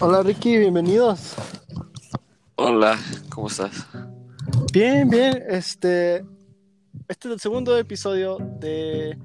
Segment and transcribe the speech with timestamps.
[0.00, 1.34] Hola Ricky, bienvenidos.
[2.54, 2.96] Hola,
[3.30, 3.84] ¿cómo estás?
[4.72, 5.42] Bien, bien.
[5.48, 6.18] Este,
[7.08, 9.18] este es el segundo episodio de,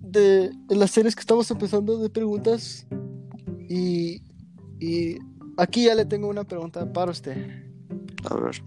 [0.00, 2.86] de, de las series que estamos empezando de preguntas.
[3.68, 4.22] Y,
[4.80, 5.18] y
[5.58, 7.36] aquí ya le tengo una pregunta para usted.
[8.30, 8.62] A ver.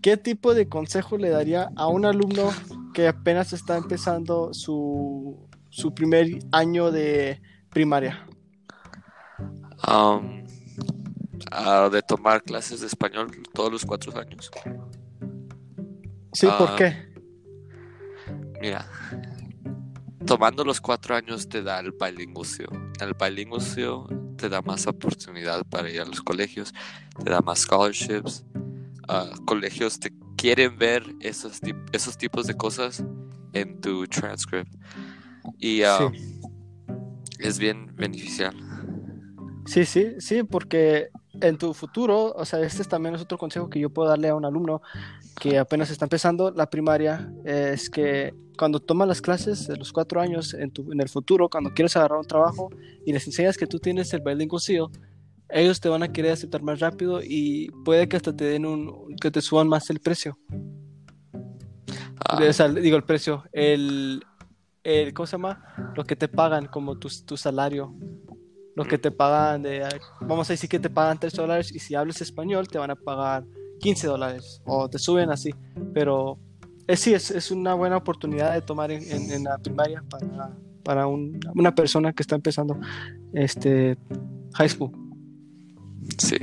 [0.00, 2.50] ¿Qué tipo de consejo le daría a un alumno
[2.94, 5.36] que apenas está empezando su,
[5.68, 8.26] su primer año de primaria?
[9.90, 10.44] Um,
[11.50, 14.50] ah, de tomar clases de español todos los cuatro años.
[16.32, 16.74] Sí, ¿por Ah.
[16.78, 17.10] qué?
[18.60, 18.86] Mira,
[20.26, 22.92] tomando los cuatro años te da el bilingüismo.
[23.00, 26.72] El bilingüismo te da más oportunidad para ir a los colegios,
[27.24, 28.44] te da más scholarships.
[29.08, 33.02] Ah, colegios te quieren ver esos, tip- esos tipos de cosas
[33.54, 34.72] en tu transcript.
[35.58, 36.10] Y ah,
[37.40, 38.54] es bien beneficial.
[39.70, 43.78] Sí, sí, sí, porque en tu futuro, o sea, este también es otro consejo que
[43.78, 44.82] yo puedo darle a un alumno
[45.38, 50.20] que apenas está empezando la primaria, es que cuando tomas las clases de los cuatro
[50.20, 52.68] años en, tu, en el futuro, cuando quieres agarrar un trabajo
[53.06, 54.88] y les enseñas que tú tienes el bilingual seal,
[55.48, 59.14] ellos te van a querer aceptar más rápido y puede que hasta te den un,
[59.20, 60.36] que te suban más el precio.
[62.24, 64.20] Ah, O sea, digo el precio, el,
[64.82, 65.92] el, ¿cómo se llama?
[65.94, 67.94] Lo que te pagan como tu, tu salario.
[68.82, 69.86] Lo que te pagan de,
[70.22, 72.96] vamos a decir que te pagan 3 dólares y si hablas español te van a
[72.96, 73.44] pagar
[73.80, 75.50] 15 dólares o te suben así.
[75.92, 76.38] Pero
[76.86, 80.56] es, sí, es, es una buena oportunidad de tomar en, en- en la primaria para,
[80.82, 82.78] para un- una persona que está empezando
[83.34, 83.98] este
[84.54, 84.90] high school.
[86.18, 86.36] sí.